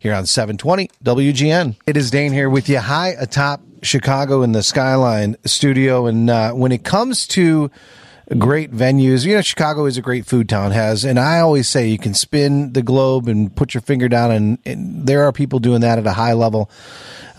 here 0.00 0.14
on 0.14 0.26
720 0.26 0.90
WGN. 1.04 1.76
It 1.86 1.96
is 1.96 2.10
Dane 2.10 2.32
here 2.32 2.48
with 2.48 2.68
you 2.68 2.80
high 2.80 3.08
atop 3.08 3.60
Chicago 3.82 4.42
in 4.42 4.52
the 4.52 4.62
Skyline 4.62 5.36
studio. 5.44 6.06
And 6.06 6.28
uh, 6.30 6.52
when 6.52 6.72
it 6.72 6.84
comes 6.84 7.26
to 7.28 7.70
great 8.38 8.70
venues. 8.70 9.26
You 9.26 9.34
know, 9.34 9.40
Chicago 9.40 9.86
is 9.86 9.96
a 9.96 10.02
great 10.02 10.26
food 10.26 10.48
town, 10.48 10.70
has, 10.70 11.04
and 11.04 11.18
I 11.18 11.40
always 11.40 11.68
say 11.68 11.88
you 11.88 11.98
can 11.98 12.14
spin 12.14 12.72
the 12.72 12.82
globe 12.82 13.28
and 13.28 13.54
put 13.54 13.74
your 13.74 13.80
finger 13.80 14.08
down, 14.08 14.30
and, 14.30 14.58
and 14.64 15.06
there 15.06 15.24
are 15.24 15.32
people 15.32 15.58
doing 15.58 15.80
that 15.80 15.98
at 15.98 16.06
a 16.06 16.12
high 16.12 16.34
level 16.34 16.70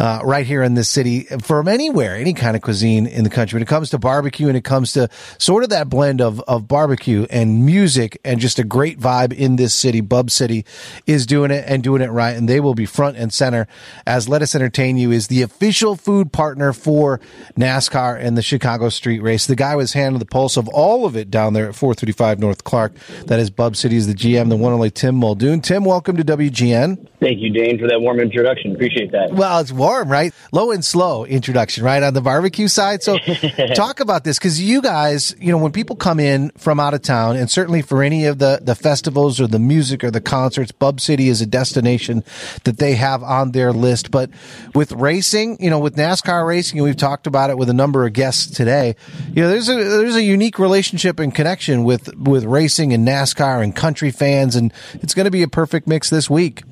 uh, 0.01 0.19
right 0.23 0.47
here 0.47 0.63
in 0.63 0.73
this 0.73 0.89
city 0.89 1.25
from 1.43 1.67
anywhere, 1.67 2.15
any 2.15 2.33
kind 2.33 2.55
of 2.55 2.63
cuisine 2.63 3.05
in 3.05 3.23
the 3.23 3.29
country. 3.29 3.57
When 3.57 3.61
it 3.61 3.67
comes 3.67 3.91
to 3.91 3.99
barbecue 3.99 4.47
and 4.47 4.57
it 4.57 4.63
comes 4.63 4.93
to 4.93 5.09
sort 5.37 5.63
of 5.63 5.69
that 5.69 5.89
blend 5.89 6.21
of, 6.21 6.39
of 6.41 6.67
barbecue 6.67 7.27
and 7.29 7.67
music 7.67 8.19
and 8.25 8.39
just 8.39 8.57
a 8.57 8.63
great 8.63 8.99
vibe 8.99 9.31
in 9.31 9.57
this 9.57 9.75
city, 9.75 10.01
Bub 10.01 10.31
City 10.31 10.65
is 11.05 11.27
doing 11.27 11.51
it 11.51 11.65
and 11.67 11.83
doing 11.83 12.01
it 12.01 12.07
right. 12.07 12.35
And 12.35 12.49
they 12.49 12.59
will 12.59 12.73
be 12.73 12.87
front 12.87 13.15
and 13.15 13.31
center 13.31 13.67
as 14.07 14.27
Lettuce 14.27 14.55
Entertain 14.55 14.97
You 14.97 15.11
is 15.11 15.27
the 15.27 15.43
official 15.43 15.95
food 15.95 16.33
partner 16.33 16.73
for 16.73 17.19
NASCAR 17.55 18.19
and 18.19 18.35
the 18.35 18.41
Chicago 18.41 18.89
Street 18.89 19.21
Race. 19.21 19.45
The 19.45 19.55
guy 19.55 19.75
was 19.75 19.93
handling 19.93 20.17
the 20.17 20.25
pulse 20.25 20.57
of 20.57 20.67
all 20.67 20.80
of 20.81 21.15
it 21.15 21.29
down 21.29 21.53
there 21.53 21.67
at 21.67 21.75
435 21.75 22.39
North 22.39 22.63
Clark. 22.63 22.93
That 23.25 23.39
is 23.39 23.49
Bub 23.49 23.75
City 23.75 23.95
is 23.95 24.07
the 24.07 24.13
GM, 24.13 24.49
the 24.49 24.55
one 24.55 24.71
and 24.71 24.79
only 24.79 24.91
Tim 24.91 25.15
Muldoon. 25.15 25.61
Tim, 25.61 25.85
welcome 25.85 26.17
to 26.17 26.23
WGN. 26.23 27.07
Thank 27.19 27.39
you, 27.39 27.51
Dane, 27.51 27.77
for 27.77 27.87
that 27.87 28.01
warm 28.01 28.19
introduction. 28.19 28.73
Appreciate 28.73 29.11
that. 29.11 29.31
Well, 29.31 29.59
it's 29.59 29.71
warm, 29.71 30.09
right? 30.09 30.33
Low 30.51 30.71
and 30.71 30.83
slow 30.83 31.23
introduction, 31.23 31.83
right? 31.83 32.01
On 32.01 32.15
the 32.15 32.21
barbecue 32.21 32.67
side. 32.67 33.03
So 33.03 33.17
talk 33.75 33.99
about 33.99 34.23
this 34.23 34.39
because 34.39 34.59
you 34.59 34.81
guys, 34.81 35.35
you 35.39 35.51
know, 35.51 35.59
when 35.59 35.71
people 35.71 35.95
come 35.95 36.19
in 36.19 36.49
from 36.57 36.79
out 36.79 36.95
of 36.95 37.03
town 37.03 37.35
and 37.35 37.49
certainly 37.49 37.83
for 37.83 38.01
any 38.01 38.25
of 38.25 38.39
the, 38.39 38.59
the 38.61 38.73
festivals 38.73 39.39
or 39.39 39.45
the 39.45 39.59
music 39.59 40.03
or 40.03 40.09
the 40.09 40.19
concerts, 40.19 40.71
Bub 40.71 40.99
City 40.99 41.29
is 41.29 41.41
a 41.41 41.45
destination 41.45 42.23
that 42.63 42.77
they 42.77 42.95
have 42.95 43.21
on 43.21 43.51
their 43.51 43.71
list. 43.71 44.09
But 44.09 44.31
with 44.73 44.91
racing, 44.93 45.61
you 45.61 45.69
know, 45.69 45.79
with 45.79 45.95
NASCAR 45.95 46.47
racing, 46.47 46.79
and 46.79 46.85
we've 46.85 46.97
talked 46.97 47.27
about 47.27 47.51
it 47.51 47.57
with 47.57 47.69
a 47.69 47.73
number 47.73 48.05
of 48.05 48.13
guests 48.13 48.49
today, 48.49 48.95
you 49.31 49.43
know, 49.43 49.49
there's 49.49 49.69
a, 49.69 49.75
there's 49.75 50.15
a 50.15 50.23
unique 50.23 50.57
relationship 50.57 50.70
and 50.73 51.33
connection 51.33 51.83
with, 51.83 52.15
with 52.17 52.45
racing 52.45 52.93
and 52.93 53.07
NASCAR 53.07 53.63
and 53.63 53.75
country 53.75 54.11
fans. 54.11 54.55
And 54.55 54.73
it's 54.95 55.13
going 55.13 55.25
to 55.25 55.31
be 55.31 55.43
a 55.43 55.47
perfect 55.47 55.87
mix 55.87 56.09
this 56.09 56.29
week. 56.29 56.63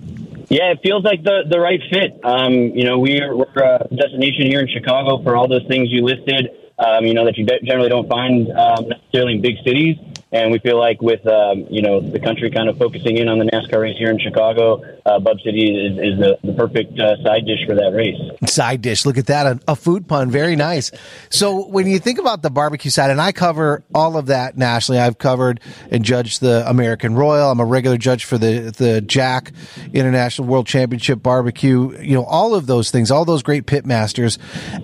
Yeah, 0.50 0.72
it 0.72 0.80
feels 0.82 1.04
like 1.04 1.24
the 1.24 1.44
the 1.48 1.60
right 1.60 1.80
fit. 1.92 2.20
Um, 2.24 2.54
you 2.54 2.84
know, 2.84 2.98
we're 2.98 3.36
we're 3.36 3.46
a 3.46 3.88
destination 3.96 4.48
here 4.48 4.62
in 4.62 4.68
Chicago 4.68 5.22
for 5.22 5.36
all 5.36 5.48
those 5.48 5.66
things 5.68 5.90
you 5.92 6.04
listed. 6.04 6.50
Um, 6.80 7.06
you 7.06 7.14
know 7.14 7.26
that 7.26 7.38
you 7.38 7.46
generally 7.64 7.90
don't 7.90 8.10
find 8.10 8.50
um, 8.58 8.90
necessarily 8.90 9.34
in 9.34 9.42
big 9.42 9.58
cities. 9.64 9.98
And 10.32 10.52
we 10.52 10.60
feel 10.60 10.78
like 10.78 11.02
with 11.02 11.26
um, 11.26 11.66
you 11.72 11.82
know 11.82 12.02
the 12.02 12.20
country 12.20 12.52
kind 12.52 12.70
of 12.70 12.78
focusing 12.78 13.18
in 13.18 13.28
on 13.28 13.40
the 13.40 13.46
NASCAR 13.46 13.82
race 13.82 13.98
here 13.98 14.12
in 14.12 14.20
Chicago, 14.20 14.84
uh, 15.04 15.20
Bub 15.20 15.40
City 15.44 15.76
is, 15.76 15.98
is 15.98 16.20
the, 16.20 16.38
the 16.44 16.54
perfect 16.54 17.00
uh, 17.00 17.16
side 17.24 17.46
dish 17.48 17.66
for 17.66 17.74
that 17.74 17.94
race. 17.96 18.52
Side 18.52 18.82
dish, 18.84 19.08
look 19.08 19.18
at 19.18 19.26
that, 19.26 19.48
a, 19.48 19.60
a, 19.70 19.76
food 19.76 20.08
pun, 20.08 20.30
very 20.30 20.56
nice. 20.56 20.92
So 21.32 21.66
when 21.68 21.88
you 21.88 21.98
think 21.98 22.20
about 22.20 22.44
the 22.44 22.52
barbecue 22.52 22.92
side, 22.92 23.10
and 23.10 23.20
I 23.20 23.32
cover 23.32 23.84
all 23.94 24.18
of 24.18 24.28
that 24.28 24.56
nationally, 24.56 25.00
I've 25.00 25.18
covered 25.18 25.62
and 25.90 26.06
judged 26.06 26.42
the 26.42 26.64
American 26.70 27.16
Royal. 27.16 27.50
I'm 27.50 27.60
a 27.60 27.66
regular 27.66 27.98
judge 27.98 28.26
for 28.26 28.38
the 28.38 28.72
the 28.78 29.02
Jack 29.02 29.52
International 29.94 30.48
World 30.48 30.68
Championship 30.68 31.24
Barbecue. 31.24 32.00
You 32.00 32.14
know 32.14 32.26
all 32.26 32.54
of 32.54 32.68
those 32.68 32.92
things, 32.92 33.10
all 33.10 33.26
those 33.26 33.42
great 33.42 33.66
pit 33.66 33.84
masters, 33.84 34.38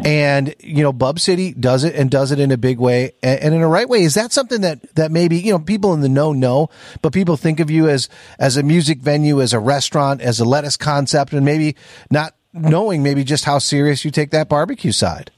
and 0.04 0.56
you 0.60 0.82
know 0.82 0.92
Bub 0.92 1.20
City 1.20 1.54
does 1.54 1.84
it 1.84 1.94
and 1.94 2.10
does 2.10 2.32
it 2.32 2.40
in 2.40 2.52
a 2.52 2.58
big 2.58 2.80
way 2.80 3.12
and, 3.22 3.40
and 3.42 3.54
in 3.54 3.62
a 3.62 3.68
right 3.68 3.88
way. 3.88 4.02
Is 4.02 4.16
that 4.16 4.34
something 4.34 4.62
that 4.62 4.96
that 4.96 5.12
maybe 5.12 5.35
you 5.40 5.52
know, 5.52 5.60
people 5.60 5.94
in 5.94 6.02
the 6.02 6.10
know 6.10 6.34
know, 6.34 6.70
but 7.02 7.14
people 7.14 7.38
think 7.38 7.60
of 7.60 7.70
you 7.70 7.88
as, 7.88 8.10
as 8.40 8.58
a 8.58 8.64
music 8.64 9.00
venue, 9.00 9.42
as 9.42 9.54
a 9.54 9.60
restaurant, 9.60 10.22
as 10.22 10.40
a 10.40 10.46
lettuce 10.46 10.78
concept, 10.78 11.34
and 11.34 11.46
maybe 11.46 11.76
not 12.12 12.36
knowing 12.54 13.04
maybe 13.04 13.24
just 13.24 13.46
how 13.46 13.60
serious 13.60 14.06
you 14.06 14.12
take 14.12 14.32
that 14.32 14.50
barbecue 14.50 14.92
side. 14.92 15.32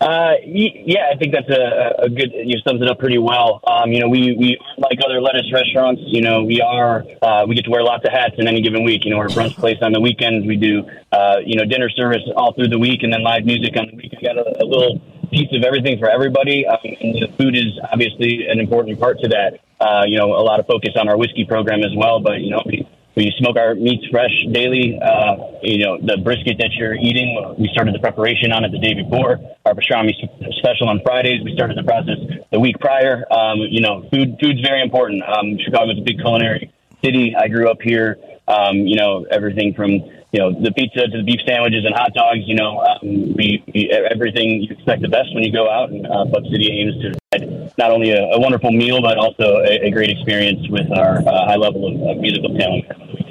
Uh, 0.00 0.34
yeah, 0.44 1.10
I 1.12 1.16
think 1.16 1.32
that's 1.32 1.48
a, 1.48 2.04
a 2.04 2.08
good. 2.10 2.32
You 2.34 2.58
sums 2.66 2.82
it 2.82 2.88
up 2.88 2.98
pretty 2.98 3.18
well. 3.18 3.60
Um, 3.66 3.92
you 3.92 4.00
know, 4.00 4.08
we 4.08 4.36
we 4.36 4.58
like 4.76 4.98
other 5.04 5.20
lettuce 5.20 5.50
restaurants. 5.52 6.02
You 6.04 6.20
know, 6.20 6.42
we 6.42 6.60
are. 6.60 7.04
Uh, 7.22 7.46
we 7.48 7.54
get 7.54 7.64
to 7.64 7.70
wear 7.70 7.82
lots 7.82 8.04
of 8.04 8.12
hats 8.12 8.34
in 8.36 8.48
any 8.48 8.60
given 8.60 8.84
week. 8.84 9.04
You 9.04 9.12
know, 9.12 9.18
we're 9.18 9.26
a 9.26 9.30
brunch 9.30 9.54
place 9.54 9.78
on 9.82 9.92
the 9.92 10.00
weekends. 10.00 10.46
We 10.46 10.56
do. 10.56 10.82
Uh, 11.12 11.36
you 11.46 11.56
know, 11.56 11.64
dinner 11.64 11.88
service 11.88 12.22
all 12.36 12.52
through 12.54 12.68
the 12.68 12.78
week, 12.78 13.02
and 13.02 13.12
then 13.12 13.22
live 13.22 13.44
music 13.44 13.76
on 13.76 13.86
the 13.86 13.96
weekend. 13.96 14.18
We 14.20 14.28
got 14.28 14.36
a, 14.36 14.62
a 14.62 14.66
little 14.66 15.00
piece 15.34 15.50
of 15.52 15.64
everything 15.64 15.98
for 15.98 16.08
everybody. 16.08 16.64
Um, 16.66 16.78
and 16.84 17.18
the 17.18 17.28
food 17.36 17.58
is 17.58 17.74
obviously 17.90 18.46
an 18.46 18.60
important 18.60 19.00
part 19.00 19.18
to 19.20 19.28
that. 19.28 19.58
Uh, 19.80 20.04
you 20.06 20.16
know, 20.16 20.30
a 20.32 20.44
lot 20.46 20.60
of 20.60 20.66
focus 20.66 20.94
on 20.96 21.08
our 21.08 21.18
whiskey 21.18 21.44
program 21.44 21.82
as 21.82 21.90
well. 21.96 22.20
But 22.20 22.40
you 22.40 22.50
know, 22.50 22.62
we 22.64 22.86
we 23.16 23.32
smoke 23.38 23.56
our 23.56 23.74
meats 23.74 24.06
fresh 24.10 24.32
daily. 24.52 24.98
Uh, 25.02 25.58
you 25.62 25.84
know, 25.84 25.98
the 25.98 26.18
brisket 26.22 26.58
that 26.58 26.70
you're 26.78 26.94
eating, 26.94 27.54
we 27.58 27.68
started 27.72 27.94
the 27.94 27.98
preparation 27.98 28.50
on 28.52 28.64
it 28.64 28.70
the 28.70 28.78
day 28.78 28.94
before. 28.94 29.38
Our 29.66 29.74
pastrami 29.74 30.14
special 30.58 30.88
on 30.88 31.00
Fridays, 31.04 31.42
we 31.44 31.54
started 31.54 31.76
the 31.76 31.84
process 31.84 32.18
the 32.50 32.60
week 32.60 32.78
prior. 32.78 33.24
Um, 33.32 33.58
you 33.70 33.80
know, 33.80 34.08
food 34.10 34.38
food's 34.40 34.60
very 34.62 34.82
important. 34.82 35.22
Um, 35.22 35.58
Chicago's 35.58 35.98
a 35.98 36.02
big 36.02 36.18
culinary 36.18 36.72
city. 37.04 37.34
I 37.36 37.48
grew 37.48 37.70
up 37.70 37.82
here. 37.82 38.18
Um, 38.46 38.86
you 38.86 38.96
know, 38.96 39.26
everything 39.30 39.74
from 39.74 40.00
you 40.34 40.40
know 40.40 40.50
the 40.50 40.72
pizza 40.72 41.06
to 41.06 41.18
the 41.18 41.22
beef 41.22 41.38
sandwiches 41.46 41.84
and 41.86 41.94
hot 41.94 42.12
dogs. 42.12 42.42
You 42.42 42.56
know, 42.56 42.80
um, 42.80 43.34
we, 43.38 43.62
we 43.72 43.88
everything 44.10 44.62
you 44.62 44.74
expect 44.74 45.02
the 45.02 45.08
best 45.08 45.32
when 45.32 45.44
you 45.44 45.52
go 45.52 45.70
out. 45.70 45.90
And 45.90 46.04
uh, 46.06 46.24
Bub 46.24 46.42
City 46.50 46.74
aims 46.74 47.00
to 47.02 47.14
provide 47.30 47.78
not 47.78 47.92
only 47.92 48.10
a, 48.10 48.34
a 48.34 48.40
wonderful 48.40 48.72
meal 48.72 49.00
but 49.00 49.16
also 49.16 49.62
a, 49.62 49.86
a, 49.86 49.90
great 49.90 50.10
experience 50.10 50.66
with 50.68 50.90
our 50.90 51.18
uh, 51.18 51.46
high 51.46 51.54
level 51.54 51.86
of 52.10 52.18
musical 52.18 52.50
talent. 52.58 52.84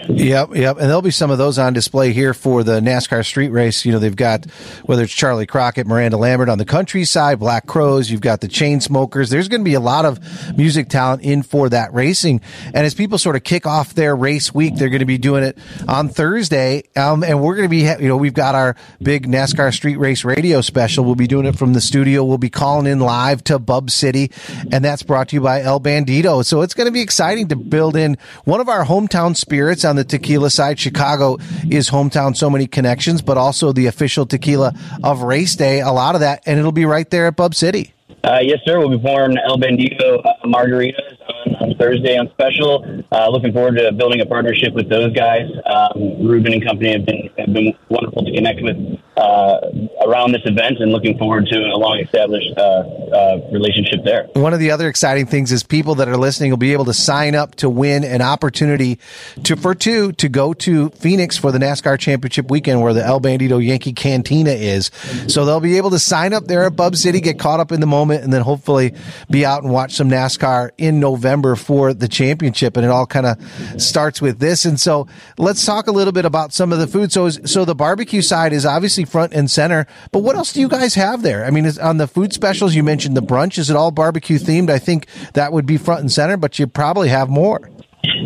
Yep, 0.09 0.55
yep. 0.55 0.77
And 0.77 0.87
there'll 0.87 1.01
be 1.01 1.11
some 1.11 1.31
of 1.31 1.37
those 1.37 1.57
on 1.57 1.73
display 1.73 2.11
here 2.13 2.33
for 2.33 2.63
the 2.63 2.79
NASCAR 2.81 3.25
street 3.25 3.49
race. 3.49 3.85
You 3.85 3.91
know, 3.93 3.99
they've 3.99 4.15
got 4.15 4.45
whether 4.83 5.03
it's 5.03 5.13
Charley 5.13 5.45
Crockett, 5.45 5.87
Miranda 5.87 6.17
Lambert 6.17 6.49
on 6.49 6.57
the 6.57 6.65
countryside, 6.65 7.39
Black 7.39 7.65
Crowes, 7.65 8.11
you've 8.11 8.21
got 8.21 8.41
the 8.41 8.47
Chainsmokers. 8.47 9.29
There's 9.29 9.47
going 9.47 9.61
to 9.61 9.65
be 9.65 9.75
a 9.75 9.79
lot 9.79 10.05
of 10.05 10.19
music 10.57 10.89
talent 10.89 11.21
in 11.21 11.41
for 11.43 11.69
that 11.69 11.93
racing. 11.93 12.41
And 12.67 12.85
as 12.85 12.93
people 12.93 13.17
sort 13.17 13.35
of 13.35 13.43
kick 13.43 13.65
off 13.65 13.93
their 13.95 14.15
race 14.15 14.53
week, 14.53 14.75
they're 14.75 14.89
going 14.89 14.99
to 14.99 15.05
be 15.05 15.17
doing 15.17 15.43
it 15.43 15.57
on 15.87 16.09
Thursday. 16.09 16.83
Um, 16.95 17.23
and 17.23 17.41
we're 17.41 17.55
going 17.55 17.69
to 17.69 17.69
be, 17.69 18.03
you 18.03 18.09
know, 18.09 18.17
we've 18.17 18.33
got 18.33 18.55
our 18.55 18.75
big 19.01 19.27
NASCAR 19.27 19.73
street 19.73 19.97
race 19.97 20.25
radio 20.25 20.61
special. 20.61 21.05
We'll 21.05 21.15
be 21.15 21.27
doing 21.27 21.45
it 21.45 21.57
from 21.57 21.73
the 21.73 21.81
studio. 21.81 22.23
We'll 22.23 22.37
be 22.37 22.49
calling 22.49 22.87
in 22.87 22.99
live 22.99 23.43
to 23.45 23.59
Bub 23.59 23.89
City. 23.89 24.31
And 24.71 24.83
that's 24.83 25.03
brought 25.03 25.29
to 25.29 25.35
you 25.35 25.41
by 25.41 25.61
El 25.61 25.79
Bandido. 25.79 26.45
So 26.45 26.61
it's 26.61 26.73
going 26.73 26.87
to 26.87 26.91
be 26.91 27.01
exciting 27.01 27.47
to 27.49 27.55
build 27.55 27.95
in 27.95 28.17
one 28.43 28.59
of 28.59 28.69
our 28.69 28.85
hometown 28.85 29.35
spirits 29.35 29.85
on 29.85 29.92
the 29.95 30.03
tequila 30.03 30.49
side. 30.49 30.79
Chicago 30.79 31.37
is 31.69 31.89
hometown, 31.89 32.35
so 32.35 32.49
many 32.49 32.67
connections, 32.67 33.21
but 33.21 33.37
also 33.37 33.71
the 33.71 33.87
official 33.87 34.25
tequila 34.25 34.73
of 35.03 35.21
race 35.21 35.55
day. 35.55 35.81
A 35.81 35.91
lot 35.91 36.15
of 36.15 36.21
that, 36.21 36.43
and 36.45 36.59
it'll 36.59 36.71
be 36.71 36.85
right 36.85 37.09
there 37.09 37.27
at 37.27 37.35
Bub 37.35 37.55
City. 37.55 37.93
Uh, 38.23 38.39
yes, 38.41 38.59
sir. 38.65 38.79
We'll 38.79 38.89
be 38.89 38.99
pouring 38.99 39.37
El 39.37 39.57
Bandido 39.57 40.25
uh, 40.25 40.33
margaritas 40.45 41.17
on, 41.27 41.55
on, 41.55 41.75
Thursday 41.77 42.17
on 42.17 42.29
special. 42.31 43.03
Uh, 43.11 43.29
looking 43.29 43.51
forward 43.51 43.75
to 43.75 43.91
building 43.91 44.21
a 44.21 44.25
partnership 44.25 44.73
with 44.73 44.87
those 44.87 45.11
guys. 45.13 45.49
Um, 45.65 46.25
Ruben 46.25 46.53
and 46.53 46.63
company 46.65 46.93
have 46.93 47.05
been 47.05 47.29
have 47.37 47.53
been 47.53 47.73
wonderful 47.89 48.23
to 48.23 48.31
connect 48.31 48.61
with 48.61 48.77
uh, 49.17 49.59
around 50.05 50.31
this 50.31 50.41
event, 50.45 50.79
and 50.79 50.91
looking 50.91 51.17
forward 51.17 51.45
to 51.47 51.57
a 51.57 51.77
long 51.77 51.99
established 51.99 52.49
uh, 52.57 52.61
uh, 52.61 53.49
relationship 53.51 54.03
there. 54.03 54.27
One 54.33 54.53
of 54.53 54.59
the 54.59 54.71
other 54.71 54.87
exciting 54.87 55.27
things 55.27 55.51
is 55.51 55.63
people 55.63 55.95
that 55.95 56.07
are 56.07 56.17
listening 56.17 56.51
will 56.51 56.57
be 56.57 56.73
able 56.73 56.85
to 56.85 56.93
sign 56.93 57.35
up 57.35 57.55
to 57.55 57.69
win 57.69 58.03
an 58.03 58.21
opportunity 58.21 58.99
to 59.43 59.55
for 59.55 59.75
two 59.75 60.11
to 60.13 60.29
go 60.29 60.53
to 60.53 60.89
Phoenix 60.91 61.37
for 61.37 61.51
the 61.51 61.59
NASCAR 61.59 61.99
Championship 61.99 62.49
weekend, 62.49 62.81
where 62.81 62.93
the 62.93 63.03
El 63.03 63.21
Bandido 63.21 63.63
Yankee 63.63 63.93
Cantina 63.93 64.51
is. 64.51 64.91
So 65.27 65.45
they'll 65.45 65.59
be 65.59 65.77
able 65.77 65.91
to 65.91 65.99
sign 65.99 66.33
up 66.33 66.45
there 66.45 66.63
at 66.63 66.75
Bub 66.75 66.95
City, 66.95 67.21
get 67.21 67.39
caught 67.39 67.59
up 67.59 67.71
in 67.71 67.79
the 67.79 67.87
moment, 67.87 68.23
and 68.23 68.33
then 68.33 68.41
hopefully 68.41 68.93
be 69.29 69.45
out 69.45 69.63
and 69.63 69.71
watch 69.71 69.93
some 69.93 70.09
NASCAR 70.09 70.71
in 70.77 70.99
November 70.99 71.55
for 71.55 71.93
the 71.93 72.07
championship. 72.07 72.77
And 72.77 72.85
it 72.85 72.89
all 72.89 73.05
kind 73.05 73.25
of 73.25 73.81
starts 73.81 74.21
with 74.21 74.39
this. 74.39 74.65
And 74.65 74.79
so 74.79 75.07
let's 75.37 75.65
talk 75.65 75.87
a 75.87 75.91
little 75.91 76.13
bit 76.13 76.25
about 76.25 76.53
some 76.53 76.73
of 76.73 76.79
the 76.79 76.87
food. 76.87 77.11
So 77.11 77.29
so 77.29 77.65
the 77.65 77.75
barbecue 77.75 78.21
side 78.21 78.53
is 78.53 78.65
obviously 78.65 79.02
front 79.05 79.33
and 79.33 79.49
center. 79.49 79.87
But 80.11 80.19
what 80.19 80.35
else 80.35 80.53
do 80.53 80.59
you 80.59 80.67
guys 80.67 80.95
have 80.95 81.21
there? 81.21 81.45
I 81.45 81.49
mean, 81.49 81.65
on 81.79 81.97
the 81.97 82.07
food 82.07 82.33
specials, 82.33 82.75
you 82.75 82.83
mentioned 82.83 83.17
the 83.17 83.21
brunch. 83.21 83.57
Is 83.57 83.69
it 83.69 83.75
all 83.75 83.91
barbecue 83.91 84.37
themed? 84.37 84.69
I 84.69 84.79
think 84.79 85.07
that 85.33 85.53
would 85.53 85.65
be 85.65 85.77
front 85.77 86.01
and 86.01 86.11
center, 86.11 86.37
but 86.37 86.59
you 86.59 86.67
probably 86.67 87.09
have 87.09 87.29
more. 87.29 87.69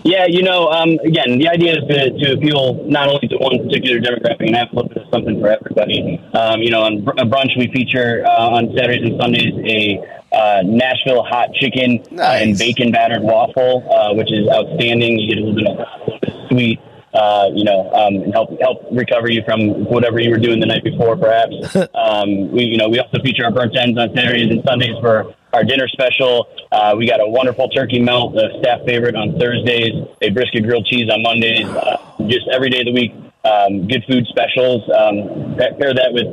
Yeah, 0.03 0.25
you 0.27 0.41
know, 0.41 0.69
um, 0.69 0.97
again, 1.05 1.37
the 1.37 1.47
idea 1.49 1.77
is 1.77 1.87
to, 1.87 2.17
to 2.17 2.33
appeal 2.33 2.83
not 2.85 3.09
only 3.09 3.27
to 3.27 3.37
one 3.37 3.57
particular 3.63 3.99
demographic 3.99 4.47
and 4.47 4.55
have 4.55 4.69
a 4.71 4.75
little 4.75 4.89
bit 4.89 5.03
of 5.03 5.09
something 5.13 5.39
for 5.39 5.49
everybody. 5.49 6.19
Um, 6.33 6.61
you 6.61 6.71
know, 6.71 6.81
on 6.81 7.03
br- 7.03 7.11
brunch, 7.11 7.55
we 7.57 7.69
feature 7.71 8.25
uh, 8.25 8.49
on 8.49 8.73
Saturdays 8.75 9.03
and 9.03 9.21
Sundays 9.21 9.53
a 9.65 10.35
uh, 10.35 10.61
Nashville 10.65 11.23
hot 11.23 11.53
chicken 11.53 12.03
nice. 12.11 12.41
uh, 12.41 12.43
and 12.43 12.57
bacon 12.57 12.91
battered 12.91 13.21
waffle, 13.21 13.87
uh, 13.91 14.13
which 14.15 14.31
is 14.31 14.49
outstanding. 14.49 15.19
You 15.19 15.29
get 15.29 15.37
a 15.37 15.45
little 15.45 15.55
bit 15.55 15.67
of 15.67 15.77
a 15.77 15.99
little 16.05 16.19
bit 16.19 16.49
sweet 16.49 16.79
uh, 17.13 17.49
you 17.53 17.63
know, 17.63 17.89
um, 17.93 18.15
and 18.15 18.33
help 18.33 18.49
help 18.61 18.83
recover 18.91 19.29
you 19.29 19.41
from 19.45 19.85
whatever 19.85 20.19
you 20.19 20.29
were 20.29 20.37
doing 20.37 20.59
the 20.59 20.65
night 20.65 20.83
before, 20.83 21.15
perhaps. 21.15 21.53
um, 21.95 22.51
we, 22.51 22.63
you 22.63 22.77
know, 22.77 22.89
we 22.89 22.99
also 22.99 23.21
feature 23.23 23.45
our 23.45 23.51
burnt 23.51 23.75
ends 23.77 23.97
on 23.97 24.13
Saturdays 24.15 24.51
and 24.51 24.63
Sundays 24.67 24.95
for 24.99 25.33
our 25.53 25.63
dinner 25.63 25.87
special. 25.87 26.47
Uh, 26.71 26.93
we 26.97 27.07
got 27.07 27.19
a 27.19 27.27
wonderful 27.27 27.69
turkey 27.69 27.99
melt, 27.99 28.35
a 28.35 28.59
staff 28.59 28.81
favorite 28.85 29.15
on 29.15 29.39
Thursdays, 29.39 29.93
a 30.21 30.29
brisket 30.29 30.63
grilled 30.63 30.85
cheese 30.85 31.09
on 31.09 31.21
Mondays. 31.23 31.65
Uh, 31.65 31.97
just 32.27 32.47
every 32.53 32.69
day 32.69 32.79
of 32.79 32.85
the 32.85 32.93
week, 32.93 33.13
um, 33.45 33.87
good 33.87 34.03
food 34.09 34.25
specials. 34.27 34.83
Um, 34.91 35.55
pair 35.57 35.93
that 35.93 36.11
with 36.11 36.27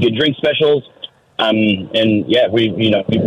good 0.00 0.16
drink 0.16 0.36
specials. 0.36 0.88
Um, 1.38 1.56
and 1.94 2.24
yeah, 2.28 2.46
we 2.48 2.70
you 2.76 2.90
know 2.90 3.02
we 3.08 3.18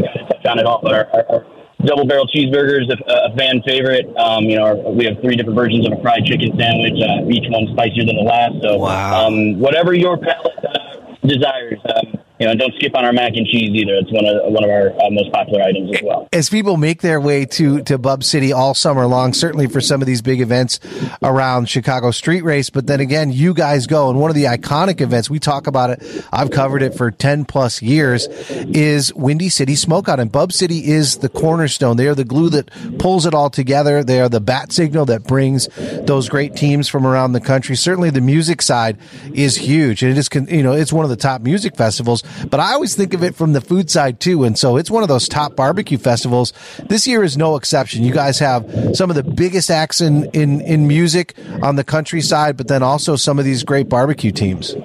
found 0.44 0.60
it 0.60 0.66
all. 0.66 0.82
Our, 0.88 1.08
our, 1.12 1.26
our 1.30 1.55
double 1.86 2.06
barrel 2.06 2.28
cheeseburgers, 2.28 2.90
a, 2.92 3.32
a 3.32 3.36
fan 3.38 3.62
favorite. 3.66 4.06
Um, 4.18 4.46
you 4.46 4.58
know, 4.58 4.66
our, 4.66 4.76
we 4.76 5.06
have 5.06 5.20
three 5.22 5.36
different 5.36 5.56
versions 5.58 5.86
of 5.88 5.94
a 5.94 6.02
fried 6.02 6.26
chicken 6.26 6.52
sandwich. 6.58 6.98
Uh, 7.02 7.30
each 7.30 7.46
one 7.50 7.68
spicier 7.74 8.06
than 8.06 8.16
the 8.16 8.28
last. 8.28 8.56
So 8.62 8.78
wow. 8.78 9.28
um, 9.28 9.60
whatever 9.60 9.94
your 9.94 10.18
palate 10.18 10.66
uh, 10.66 11.16
desires. 11.28 11.80
Um, 11.86 12.05
you 12.40 12.46
know, 12.46 12.56
don't 12.56 12.74
skip 12.76 12.96
on 12.96 13.06
our 13.06 13.14
mac 13.14 13.34
and 13.36 13.48
cheese 13.48 13.70
either. 13.74 13.96
It's 13.96 14.12
one 14.12 14.26
of 14.26 14.52
one 14.52 14.64
of 14.64 14.70
our 14.70 14.90
uh, 14.90 15.10
most 15.10 15.32
popular 15.32 15.64
items 15.64 15.96
as 15.96 16.02
well. 16.04 16.28
As 16.34 16.50
people 16.50 16.76
make 16.76 17.02
their 17.02 17.22
way 17.22 17.46
to 17.46 17.82
to 17.84 17.98
Bub 17.98 18.24
City 18.24 18.52
all 18.52 18.74
summer 18.74 19.08
long, 19.08 19.34
certainly 19.34 19.68
for 19.68 19.80
some 19.80 20.02
of 20.02 20.08
these 20.08 20.22
big 20.22 20.42
events 20.42 20.80
around 21.24 21.70
Chicago 21.70 22.12
Street 22.12 22.44
Race, 22.44 22.70
but 22.70 22.88
then 22.88 23.00
again, 23.00 23.32
you 23.32 23.54
guys 23.54 23.88
go 23.88 24.10
and 24.10 24.20
one 24.20 24.30
of 24.30 24.36
the 24.36 24.46
iconic 24.46 25.00
events 25.00 25.30
we 25.30 25.40
talk 25.40 25.68
about 25.68 25.90
it. 25.92 26.26
I've 26.34 26.52
covered 26.52 26.82
it 26.82 26.94
for 26.96 27.10
ten 27.10 27.46
plus 27.46 27.82
years. 27.82 28.28
Is 28.28 29.14
Windy 29.14 29.50
City 29.50 29.76
Smokeout, 29.76 30.20
and 30.20 30.32
Bub 30.32 30.52
City 30.52 30.86
is 30.92 31.18
the 31.18 31.30
cornerstone. 31.30 31.96
They 31.96 32.08
are 32.08 32.16
the 32.16 32.26
glue 32.26 32.50
that 32.50 32.70
pulls 33.00 33.26
it 33.26 33.34
all 33.34 33.50
together. 33.50 34.04
They 34.04 34.20
are 34.20 34.30
the 34.30 34.42
bat 34.42 34.74
signal 34.74 35.06
that 35.06 35.24
brings 35.24 35.70
those 36.02 36.28
great 36.28 36.56
teams 36.56 36.90
from 36.90 37.08
around 37.08 37.32
the 37.32 37.40
country. 37.40 37.78
Certainly, 37.78 38.10
the 38.10 38.22
music 38.22 38.62
side 38.62 38.98
is 39.34 39.56
huge, 39.56 40.04
and 40.04 40.12
it 40.12 40.18
is 40.18 40.30
you 40.50 40.64
know 40.64 40.74
it's 40.74 40.92
one 40.92 41.06
of 41.06 41.10
the 41.10 41.16
top 41.16 41.42
music 41.42 41.78
festivals. 41.78 42.25
But 42.50 42.60
I 42.60 42.74
always 42.74 42.96
think 42.96 43.14
of 43.14 43.24
it 43.24 43.36
from 43.36 43.54
the 43.54 43.62
food 43.62 43.90
side 43.90 44.20
too. 44.20 44.44
And 44.44 44.58
so 44.58 44.78
it's 44.78 44.92
one 44.92 45.04
of 45.04 45.10
those 45.10 45.28
top 45.28 45.56
barbecue 45.56 45.98
festivals. 45.98 46.54
This 46.88 47.08
year 47.08 47.24
is 47.24 47.38
no 47.38 47.56
exception. 47.56 48.04
You 48.04 48.14
guys 48.14 48.40
have 48.40 48.66
some 48.94 49.10
of 49.10 49.16
the 49.16 49.24
biggest 49.24 49.70
acts 49.70 50.02
in, 50.02 50.26
in, 50.32 50.62
in 50.62 50.88
music 50.88 51.36
on 51.62 51.76
the 51.76 51.84
countryside, 51.84 52.58
but 52.58 52.68
then 52.68 52.84
also 52.84 53.16
some 53.16 53.40
of 53.40 53.46
these 53.46 53.64
great 53.64 53.90
barbecue 53.90 54.32
teams. 54.32 54.76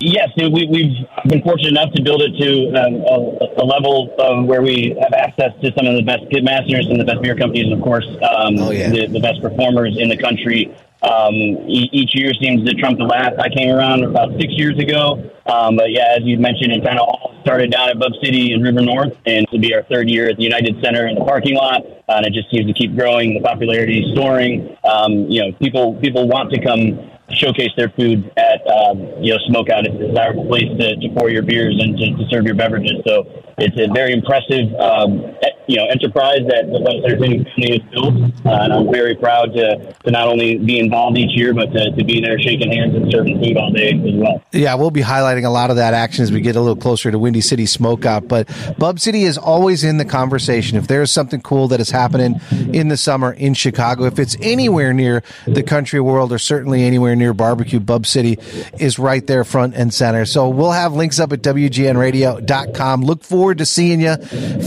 Yes, 0.00 0.28
we, 0.36 1.06
have 1.16 1.24
been 1.24 1.42
fortunate 1.42 1.68
enough 1.68 1.92
to 1.94 2.02
build 2.02 2.22
it 2.22 2.32
to 2.38 2.68
um, 2.78 2.94
a, 3.02 3.62
a, 3.62 3.64
level 3.64 4.14
of 4.18 4.46
where 4.46 4.62
we 4.62 4.96
have 5.00 5.12
access 5.12 5.52
to 5.60 5.72
some 5.76 5.86
of 5.86 5.96
the 5.96 6.02
best 6.02 6.28
pit 6.30 6.44
masters 6.44 6.86
and 6.86 7.00
the 7.00 7.04
best 7.04 7.20
beer 7.22 7.36
companies, 7.36 7.64
and 7.64 7.74
of 7.74 7.82
course, 7.82 8.06
um, 8.06 8.58
oh, 8.58 8.70
yeah. 8.70 8.90
the, 8.90 9.06
the, 9.06 9.20
best 9.20 9.40
performers 9.42 9.96
in 9.98 10.08
the 10.08 10.16
country. 10.16 10.74
Um, 11.02 11.32
each 11.68 12.10
year 12.14 12.32
seems 12.40 12.68
to 12.68 12.74
trump 12.74 12.98
the 12.98 13.04
last. 13.04 13.38
I 13.38 13.48
came 13.48 13.70
around 13.70 14.02
about 14.02 14.32
six 14.40 14.52
years 14.54 14.78
ago, 14.78 15.22
um, 15.46 15.76
but 15.76 15.92
yeah, 15.92 16.16
as 16.16 16.24
you 16.24 16.38
mentioned, 16.38 16.72
it 16.72 16.82
kind 16.84 16.98
of 16.98 17.06
all 17.06 17.34
started 17.42 17.70
down 17.70 17.88
at 17.88 17.98
Bub 17.98 18.12
City 18.22 18.52
in 18.52 18.62
River 18.62 18.80
North, 18.80 19.12
and 19.24 19.46
to 19.50 19.58
be 19.58 19.74
our 19.74 19.84
third 19.84 20.10
year 20.10 20.28
at 20.28 20.36
the 20.36 20.42
United 20.42 20.82
Center 20.82 21.06
in 21.06 21.14
the 21.14 21.24
parking 21.24 21.54
lot, 21.54 21.82
and 22.08 22.26
it 22.26 22.32
just 22.32 22.50
seems 22.50 22.66
to 22.66 22.72
keep 22.72 22.96
growing. 22.96 23.34
The 23.34 23.40
popularity 23.40 24.00
is 24.00 24.14
soaring. 24.16 24.76
Um, 24.84 25.30
you 25.30 25.40
know, 25.40 25.52
people 25.58 25.94
people 26.00 26.26
want 26.26 26.50
to 26.52 26.60
come 26.60 26.98
showcase 27.30 27.70
their 27.76 27.90
food 27.90 28.30
at 28.36 28.66
um, 28.66 29.00
you 29.22 29.32
know 29.32 29.38
Smokeout. 29.48 29.86
It's 29.86 29.94
a 29.94 30.08
desirable 30.08 30.46
place 30.46 30.68
to, 30.80 30.96
to 30.96 31.08
pour 31.16 31.30
your 31.30 31.42
beers 31.42 31.76
and 31.78 31.96
to, 31.98 32.16
to, 32.16 32.28
serve 32.30 32.44
your 32.44 32.54
beverages. 32.54 33.02
So 33.06 33.24
it's 33.58 33.76
a 33.78 33.92
very 33.92 34.12
impressive 34.12 34.72
um, 34.80 35.36
you 35.66 35.76
know 35.76 35.86
enterprise 35.86 36.40
that 36.48 36.66
the 36.72 36.80
West 36.80 37.04
Entertainment 37.04 37.48
family 37.54 37.78
has 37.78 37.84
built, 37.92 38.27
Uh, 38.48 38.62
and 38.62 38.72
I'm 38.72 38.90
very 38.90 39.14
proud 39.14 39.52
to, 39.54 39.92
to 40.04 40.10
not 40.10 40.26
only 40.26 40.56
be 40.56 40.78
involved 40.78 41.18
each 41.18 41.36
year, 41.36 41.52
but 41.52 41.72
to, 41.72 41.90
to 41.90 42.04
be 42.04 42.20
there 42.20 42.38
shaking 42.38 42.72
hands 42.72 42.94
and 42.94 43.10
serving 43.12 43.42
food 43.42 43.56
all 43.56 43.70
day 43.70 43.90
as 43.90 44.14
well. 44.14 44.42
Yeah, 44.52 44.74
we'll 44.74 44.90
be 44.90 45.02
highlighting 45.02 45.44
a 45.44 45.50
lot 45.50 45.70
of 45.70 45.76
that 45.76 45.92
action 45.92 46.22
as 46.22 46.32
we 46.32 46.40
get 46.40 46.56
a 46.56 46.60
little 46.60 46.76
closer 46.76 47.10
to 47.10 47.18
Windy 47.18 47.42
City 47.42 47.64
Smokeout. 47.64 48.26
But 48.26 48.48
Bub 48.78 49.00
City 49.00 49.24
is 49.24 49.36
always 49.36 49.84
in 49.84 49.98
the 49.98 50.04
conversation. 50.04 50.78
If 50.78 50.86
there's 50.86 51.10
something 51.10 51.42
cool 51.42 51.68
that 51.68 51.80
is 51.80 51.90
happening 51.90 52.40
in 52.72 52.88
the 52.88 52.96
summer 52.96 53.32
in 53.32 53.54
Chicago, 53.54 54.04
if 54.04 54.18
it's 54.18 54.36
anywhere 54.40 54.94
near 54.94 55.22
the 55.46 55.62
country 55.62 56.00
world 56.00 56.32
or 56.32 56.38
certainly 56.38 56.84
anywhere 56.84 57.14
near 57.14 57.34
barbecue, 57.34 57.80
Bub 57.80 58.06
City 58.06 58.38
is 58.78 58.98
right 58.98 59.26
there 59.26 59.44
front 59.44 59.74
and 59.74 59.92
center. 59.92 60.24
So 60.24 60.48
we'll 60.48 60.72
have 60.72 60.94
links 60.94 61.20
up 61.20 61.32
at 61.32 61.42
WGNradio.com. 61.42 63.02
Look 63.02 63.24
forward 63.24 63.58
to 63.58 63.66
seeing 63.66 64.00
you 64.00 64.16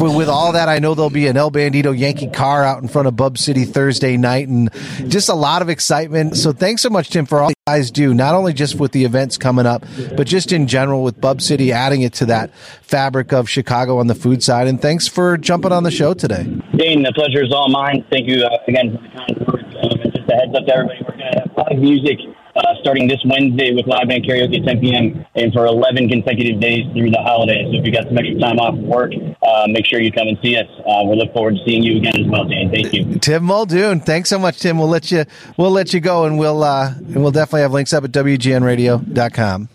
with 0.10 0.30
all 0.30 0.54
that. 0.54 0.70
I 0.70 0.80
know 0.80 0.96
there'll 0.96 1.10
be 1.10 1.28
an 1.28 1.38
El 1.38 1.52
Bandido 1.52 1.98
Yankee 1.98 2.28
car 2.28 2.64
out 2.64 2.82
in 2.82 2.88
front 2.88 3.08
of 3.08 3.16
Bub 3.16 3.38
City 3.38 3.66
Thursday 3.66 4.18
night 4.18 4.48
and 4.48 4.70
just 5.08 5.30
a 5.30 5.34
lot 5.34 5.62
of 5.62 5.70
excitement. 5.70 6.38
So 6.38 6.52
thanks 6.52 6.82
so 6.82 6.90
much, 6.90 7.10
Tim, 7.10 7.26
for 7.26 7.42
all 7.42 7.50
you 7.50 7.56
guys 7.68 7.92
do, 7.92 8.14
not 8.14 8.34
only 8.36 8.54
just 8.54 8.80
with 8.80 8.92
the 8.92 9.06
events 9.06 9.38
coming 9.38 9.66
up, 9.66 9.84
but 10.18 10.26
just 10.28 10.52
in 10.52 10.68
general 10.68 11.04
with 11.04 11.22
Bub 11.22 11.42
City, 11.42 11.72
adding 11.72 12.02
it 12.02 12.14
to 12.14 12.26
that 12.26 12.54
fabric 12.82 13.32
of 13.32 13.50
Chicago 13.50 14.00
on 14.00 14.08
the 14.08 14.16
food 14.16 14.44
side. 14.44 14.68
And 14.68 14.82
thanks 14.82 15.08
for 15.08 15.38
jumping 15.38 15.72
on 15.72 15.84
the 15.84 15.92
show 15.92 16.14
today. 16.14 16.44
Dane, 16.76 17.04
the 17.04 17.14
pleasure 17.14 17.44
is 17.44 17.54
all 17.54 17.70
mine. 17.70 18.04
Thank 18.10 18.28
you 18.28 18.44
uh, 18.44 18.58
again 18.68 18.98
for 18.98 19.04
the 19.04 19.10
kind 19.10 19.48
words. 19.48 19.76
Um, 19.84 20.00
and 20.02 20.14
just 20.14 20.30
a 20.30 20.36
heads 20.36 20.56
up 20.56 20.66
to 20.66 20.74
everybody, 20.74 21.02
we're 21.08 21.18
going 21.18 21.32
to 21.32 21.40
have 21.40 21.52
live 21.58 21.80
music 21.80 22.20
uh, 22.56 22.76
starting 22.82 23.08
this 23.08 23.20
Wednesday 23.26 23.74
with 23.74 23.88
live 23.88 24.08
band 24.08 24.24
karaoke 24.24 24.60
at 24.60 24.66
10 24.66 24.80
p.m. 24.80 25.26
and 25.36 25.54
for 25.54 25.66
11 25.66 26.10
consecutive 26.10 26.60
days 26.60 26.86
through 26.94 27.12
the 27.12 27.22
holidays. 27.22 27.68
So 27.72 27.80
if 27.80 27.86
you 27.86 27.92
got 27.92 28.06
some 28.08 28.18
extra 28.18 28.40
time 28.40 28.60
off 28.60 28.76
work, 28.76 29.14
uh, 29.42 29.68
make 29.70 29.86
sure 29.86 30.02
you 30.02 30.12
come 30.12 30.28
and 30.28 30.38
see 30.42 30.58
us. 30.58 30.68
Uh, 30.86 31.04
we 31.06 31.16
look 31.16 31.34
forward 31.34 31.56
to 31.56 31.62
seeing 31.66 31.84
you 31.84 31.98
again 31.98 32.20
as 32.20 32.28
well, 32.28 32.46
Dan. 32.46 32.72
Thank 32.72 32.94
you, 32.94 33.20
Tim 33.20 33.44
Muldoon. 33.44 34.00
Thanks 34.02 34.30
so 34.30 34.40
much, 34.40 34.60
Tim. 34.60 34.78
We'll 34.78 34.90
let 34.90 35.12
you 35.12 35.26
we'll 35.58 35.72
let 35.72 35.94
you 35.94 36.00
go, 36.00 36.26
and 36.26 36.38
we'll 36.38 36.64
uh, 36.64 36.94
and 36.96 37.22
we'll 37.22 37.32
definitely 37.32 37.62
have 37.62 37.74
links 37.74 37.94
up 37.94 38.04
at 38.04 38.12
wgnradio.com. 38.12 39.70